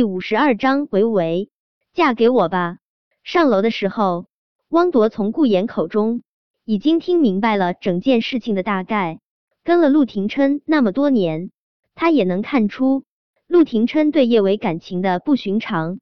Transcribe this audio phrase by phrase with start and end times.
[0.00, 1.50] 第五十二章维维，
[1.92, 2.78] 嫁给我吧。
[3.22, 4.24] 上楼的时候，
[4.70, 6.22] 汪铎从顾言口中
[6.64, 9.20] 已经听明白了整件事情的大概。
[9.62, 11.50] 跟了陆廷琛那么多年，
[11.94, 13.04] 他也能看出
[13.46, 16.00] 陆廷琛对叶维感情的不寻常。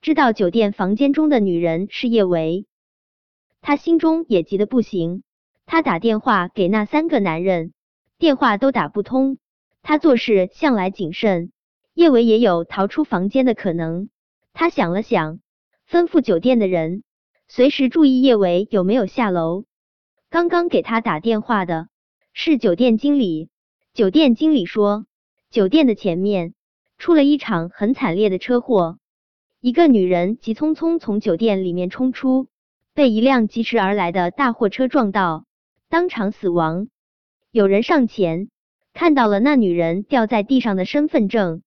[0.00, 2.66] 知道酒店房间中的女人是叶维，
[3.60, 5.22] 他心中也急得不行。
[5.64, 7.72] 他打电话给那三个男人，
[8.18, 9.38] 电话都打不通。
[9.84, 11.52] 他做事向来谨慎。
[11.98, 14.08] 叶维也有逃出房间的可能，
[14.52, 15.40] 他想了想，
[15.90, 17.02] 吩咐酒店的人
[17.48, 19.64] 随时注意叶维有没有下楼。
[20.30, 21.88] 刚刚给他打电话的
[22.32, 23.50] 是酒店经理，
[23.94, 25.06] 酒店经理说，
[25.50, 26.54] 酒店的前面
[26.98, 29.00] 出了一场很惨烈的车祸，
[29.60, 32.46] 一个女人急匆匆从酒店里面冲出，
[32.94, 35.46] 被一辆疾驰而来的大货车撞到，
[35.88, 36.86] 当场死亡。
[37.50, 38.50] 有人上前
[38.94, 41.60] 看到了那女人掉在地上的身份证。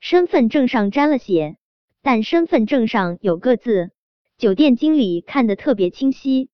[0.00, 1.56] 身份证上沾了血，
[2.02, 3.90] 但身份证上有个字，
[4.38, 6.48] 酒店经理看得特别清晰。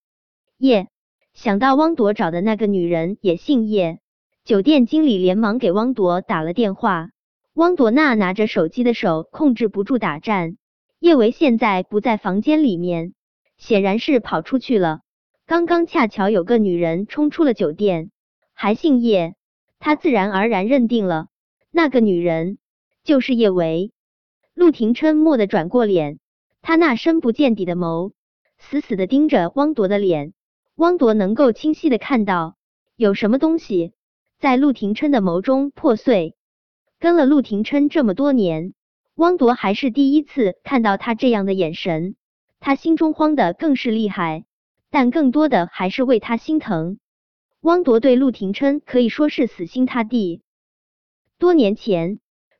[0.58, 0.88] 叶
[1.32, 4.00] 想到汪铎找的那个女人也姓叶，
[4.44, 7.10] 酒店经理连忙给汪铎打了电话。
[7.54, 10.56] 汪铎那拿着手机的手控制不住打颤。
[10.98, 13.14] 叶维现在不在房间里面，
[13.58, 15.02] 显然是跑出去了。
[15.46, 18.10] 刚刚恰巧有个女人冲出了酒店，
[18.54, 19.36] 还姓叶，
[19.78, 21.28] 他自然而然认定了
[21.70, 22.58] 那个女人。
[23.06, 23.92] 就是叶维，
[24.52, 26.18] 陆廷琛蓦地转过脸，
[26.60, 28.10] 他那深不见底的眸
[28.58, 30.32] 死死的盯着汪铎的脸。
[30.74, 32.56] 汪铎能够清晰的看到
[32.96, 33.92] 有什么东西
[34.40, 36.34] 在陆廷琛的眸中破碎。
[36.98, 38.74] 跟了陆廷琛这么多年，
[39.14, 42.16] 汪铎还是第一次看到他这样的眼神，
[42.58, 44.46] 他心中慌的更是厉害，
[44.90, 46.98] 但更多的还是为他心疼。
[47.60, 50.42] 汪铎对陆廷琛可以说是死心塌地，
[51.38, 52.18] 多年前。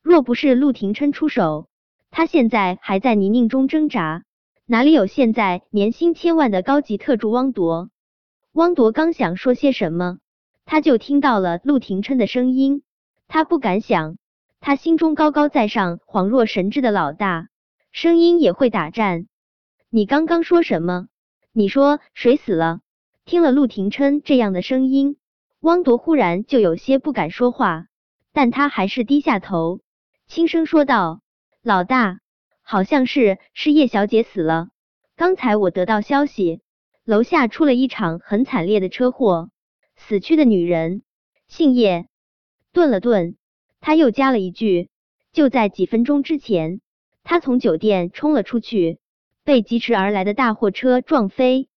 [0.09, 1.67] 若不是陆廷琛出手，
[2.13, 4.23] 他现在还在泥泞中挣扎，
[4.65, 7.91] 哪里有现在年薪千万的高级特助汪铎？
[8.53, 10.19] 汪铎刚想说些什么，
[10.65, 12.85] 他就听到了陆廷琛的声音。
[13.27, 14.17] 他不敢想，
[14.61, 17.49] 他心中高高在上、恍若神智的老大，
[17.91, 19.27] 声音也会打颤。
[19.91, 21.09] 你刚刚说什么？
[21.53, 22.79] 你说谁死了？
[23.25, 25.17] 听了陆廷琛这样的声音，
[25.59, 27.87] 汪铎忽然就有些不敢说话，
[28.33, 29.81] 但他还是低下头。
[30.27, 31.21] 轻声说道
[31.63, 32.19] ：“老大，
[32.63, 34.69] 好像是是叶小姐死了。
[35.15, 36.61] 刚才我得到消息，
[37.05, 39.51] 楼下出了一场很惨烈的车祸，
[39.95, 41.03] 死去的女人
[41.47, 42.09] 姓叶。”
[42.73, 43.37] 顿了顿，
[43.81, 44.91] 他又加了一句
[45.33, 46.81] ：“就在几分钟之前，
[47.23, 48.99] 他从酒店冲了出去，
[49.45, 51.69] 被疾驰而来的大货车撞飞。”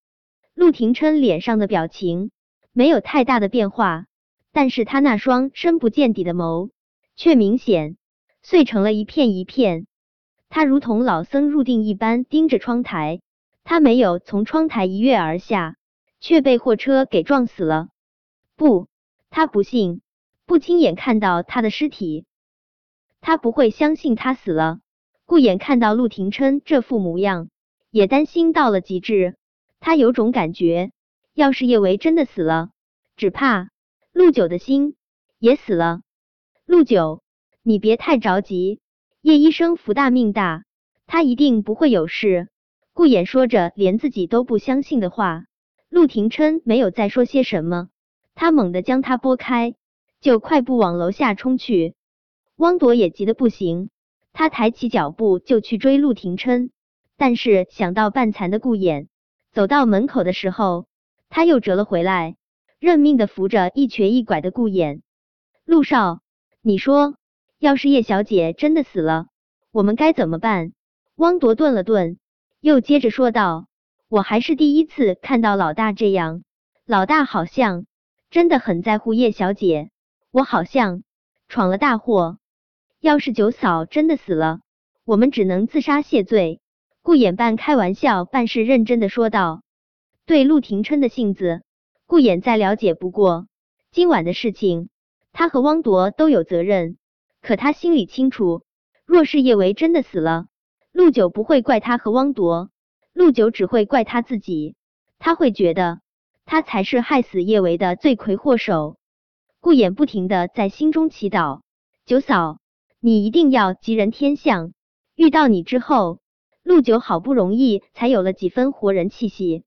[0.56, 2.31] 陆廷琛脸上的表情
[2.74, 4.08] 没有太大的变化，
[4.52, 6.72] 但是他那双深不见底的眸
[7.16, 7.96] 却明显。
[8.50, 9.86] 碎成了一片一片，
[10.50, 13.22] 他如同老僧入定一般盯着窗台。
[13.64, 15.76] 他没有从窗台一跃而下，
[16.20, 17.90] 却被货车给撞死了。
[18.56, 18.88] 不，
[19.30, 20.02] 他不信，
[20.48, 22.26] 不亲眼看到他的尸体，
[23.22, 24.80] 他不会相信他死了。
[25.26, 27.50] 顾眼看到陆廷琛这副模样，
[27.92, 29.36] 也担心到了极致。
[29.80, 30.92] 他有种感觉，
[31.36, 32.72] 要是叶维真的死了，
[33.16, 33.70] 只怕
[34.12, 34.96] 陆九的心
[35.38, 36.02] 也死了。
[36.66, 37.22] 陆九。
[37.62, 38.80] 你别太着急，
[39.22, 40.64] 叶医生福大命大，
[41.08, 42.47] 他一定不会有事。
[42.94, 45.44] 顾衍说着连自己都不相信的话，
[45.90, 47.90] 陆廷琛没有再说些什么，
[48.34, 49.75] 他猛地将他拨开，
[50.22, 51.96] 就快步往楼下冲去。
[52.56, 53.90] 汪铎也急得不行，
[54.31, 56.72] 他抬起脚步就去追陆廷琛，
[57.18, 59.08] 但是想到半残的顾衍，
[59.52, 60.88] 走到门口的时候，
[61.28, 62.38] 他又折了回来，
[62.80, 65.02] 认命的扶着一瘸一拐的顾衍。
[65.66, 66.22] 陆少，
[66.62, 67.19] 你说。
[67.59, 69.28] 要是叶小姐真的死了，
[69.74, 70.72] 我们该怎么办？
[71.18, 72.18] 汪铎顿了顿，
[72.62, 73.68] 又接着说道
[74.08, 76.44] ：“我还是第一次看到老大这样，
[76.86, 77.86] 老大好像
[78.30, 79.90] 真的很在乎叶小姐。
[80.31, 81.03] 我好像
[81.50, 82.38] 闯了大祸。
[83.02, 84.62] 要是九嫂真的死了，
[85.03, 86.62] 我们只能自杀谢罪。”
[87.04, 89.63] 顾衍半开玩笑，半是认真的说道。
[90.25, 91.63] 对陆廷琛的性子，
[92.06, 93.48] 顾衍再了解不过。
[93.92, 94.88] 今晚的事情，
[95.33, 96.98] 他和汪铎都有责任。
[97.41, 98.63] 可他心里清楚，
[99.06, 100.47] 若是叶维真的死了，
[100.91, 102.69] 陆九不会怪他和汪铎，
[103.13, 104.75] 陆九只会怪他自己。
[105.18, 106.01] 他会觉得
[106.45, 108.97] 他才是害死叶维的罪魁祸首。
[109.62, 111.62] 顾衍不停的在心中祈祷：
[112.06, 112.59] 九嫂，
[113.00, 114.74] 你一定要吉人天相。
[115.15, 116.19] 遇到你之后，
[116.62, 119.63] 陆九好不容易才有了几分活人气息。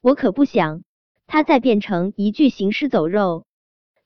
[0.00, 0.82] 我可不想
[1.28, 3.46] 他再变成一具行尸走肉。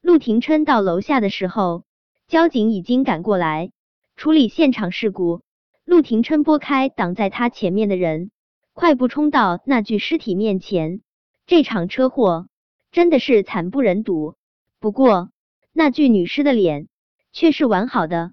[0.02, 1.85] 陆廷琛到楼下的时候。
[2.28, 3.70] 交警已经赶过来，
[4.16, 5.42] 处理现场事故。
[5.84, 8.32] 陆廷琛拨开挡在他前面的人，
[8.72, 11.02] 快步冲到那具尸体面前。
[11.46, 12.48] 这场车祸
[12.90, 14.34] 真的是惨不忍睹。
[14.80, 15.30] 不过，
[15.72, 16.88] 那具女尸的脸
[17.32, 18.32] 却是完好的，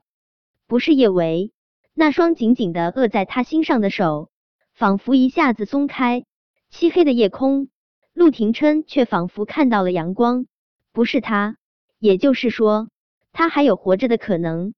[0.66, 1.52] 不是叶维。
[1.94, 4.32] 那双紧紧的扼在他心上的手，
[4.74, 6.26] 仿佛一下子松开。
[6.72, 7.70] 漆黑的夜空，
[8.14, 10.48] 陆廷琛却仿佛看到了阳光。
[10.92, 11.58] 不是他，
[12.00, 12.90] 也就是说，
[13.34, 14.74] 他还有活着的可能。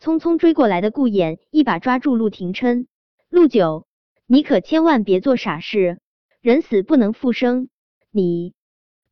[0.00, 2.86] 匆匆追过来的顾衍一把抓住陆廷琛，
[3.30, 3.86] 陆九，
[4.26, 5.98] 你可千万别做傻事，
[6.42, 7.70] 人死不能复生。
[8.10, 8.52] 你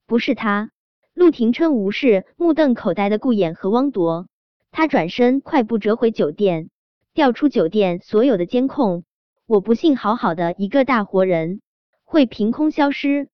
[0.06, 0.70] 不是他。
[1.14, 4.28] 陆廷琛无视目瞪口呆的顾衍和汪铎，
[4.70, 6.68] 他转身快步折回酒店。
[7.14, 9.04] 调出酒店所有的监控，
[9.46, 11.60] 我不信好好的一个大活人
[12.04, 13.28] 会凭空消失。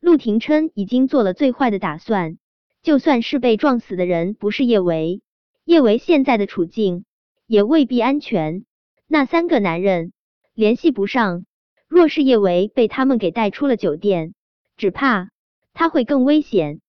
[0.00, 2.38] 陆廷琛已经做了最坏的打算，
[2.82, 5.22] 就算是被撞死的人不是叶维，
[5.64, 7.04] 叶维现在的处境
[7.46, 8.64] 也未必安全。
[9.06, 10.12] 那三个男人
[10.54, 11.44] 联系不上，
[11.88, 14.34] 若是叶维被他们给带出了酒店，
[14.76, 15.30] 只怕
[15.72, 16.80] 他会更危险。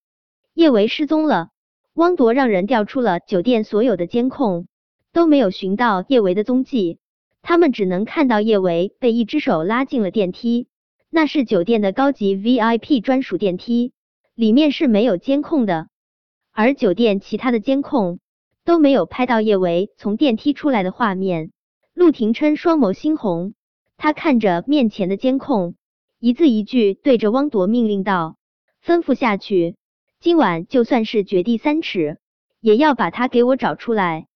[0.53, 1.49] 叶维失踪了，
[1.93, 4.67] 汪铎让人调出了酒店所有的监控。
[5.13, 6.99] 都没有寻到叶维的踪迹，
[7.41, 10.69] 他们只能看到叶维被一只手拉进了电梯，
[11.09, 13.91] 那是酒店的高级 VIP 专属电梯，
[14.35, 15.89] 里面是没有监控的，
[16.51, 18.19] 而酒店其他的监控
[18.63, 21.51] 都没有拍到叶维从电梯出来的画面。
[21.93, 23.53] 陆廷琛双眸猩红，
[23.97, 25.75] 他看着面前的监控，
[26.19, 28.37] 一字一句对着汪铎命令道
[28.83, 29.75] ：“吩咐下去，
[30.19, 32.17] 今晚就算是掘地三尺，
[32.61, 34.27] 也要把他给我找出来。”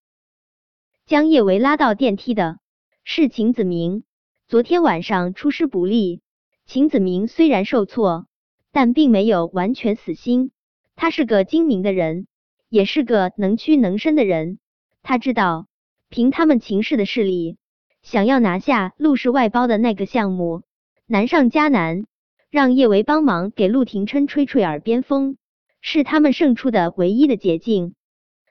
[1.07, 2.59] 将叶维拉到电梯的
[3.03, 4.03] 是秦子明。
[4.47, 6.21] 昨天晚上出师不利，
[6.65, 8.27] 秦子明虽然受挫，
[8.75, 10.51] 但并没有完全死心。
[10.98, 12.27] 他是个精明的人，
[12.68, 14.60] 也是个能屈能伸的人。
[15.01, 15.68] 他知道，
[16.10, 17.56] 凭他们秦氏的势力，
[18.01, 20.63] 想要拿下陆氏外包的那个项目，
[21.07, 22.04] 难上加难。
[22.50, 25.38] 让叶维帮忙给陆廷琛吹吹耳边风，
[25.80, 27.95] 是他们胜出的唯一的捷径。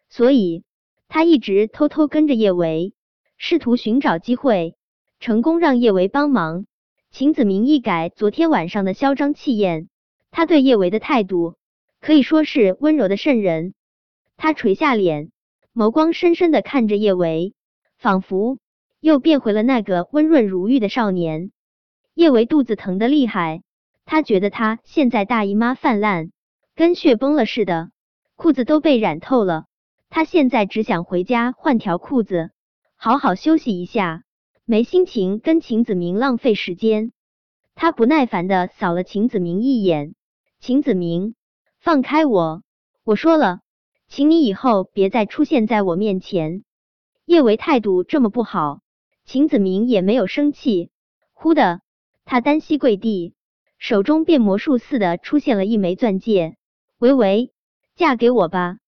[0.09, 0.65] 所以。
[1.07, 2.95] 他一直偷偷跟着叶维，
[3.37, 4.75] 试图寻找机会，
[5.21, 6.65] 成功让叶维帮忙。
[7.11, 9.91] 秦子明一改昨天晚上的嚣张气焰，
[10.37, 11.55] 他对叶维的态度
[12.01, 13.73] 可以说是温柔的渗人。
[14.37, 15.31] 他垂下脸，
[15.73, 17.55] 眸光深深的看着叶维，
[17.99, 18.59] 仿佛
[18.99, 21.53] 又变回了那个温润如玉的少年。
[22.15, 23.63] 叶维肚子疼得厉害，
[24.05, 26.33] 他觉得他现在大姨妈泛滥，
[26.75, 27.93] 跟血崩了似的，
[28.35, 29.67] 裤子都被染透了。
[30.11, 32.51] 他现在只想回家换条裤子，
[32.97, 34.25] 好好休息一下，
[34.65, 37.13] 没心情跟秦子明浪费时间。
[37.77, 40.15] 他不耐烦的扫了秦子明一眼，
[40.67, 41.35] 秦子明，
[41.79, 42.63] 放开我！
[43.05, 43.61] 我说了，
[44.09, 46.65] 请你以后别再出现在我面前。
[47.27, 48.81] 叶维态度这么不好，
[49.27, 50.89] 秦子明也没有生气。
[51.35, 51.83] 忽的，
[52.25, 53.35] 他单膝跪地，
[53.77, 56.57] 手中变魔术似的出现了一枚钻戒。
[56.97, 57.53] 维维，
[57.95, 58.79] 嫁给我吧！